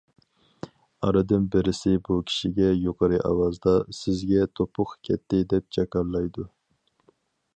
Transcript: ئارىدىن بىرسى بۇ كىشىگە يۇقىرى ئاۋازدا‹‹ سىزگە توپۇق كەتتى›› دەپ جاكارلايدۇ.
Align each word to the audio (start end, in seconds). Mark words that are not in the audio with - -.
ئارىدىن 1.07 1.43
بىرسى 1.55 1.91
بۇ 2.07 2.15
كىشىگە 2.31 2.71
يۇقىرى 2.87 3.21
ئاۋازدا‹‹ 3.29 3.75
سىزگە 3.99 4.49
توپۇق 4.61 4.97
كەتتى›› 5.09 5.45
دەپ 5.55 5.69
جاكارلايدۇ. 5.79 6.49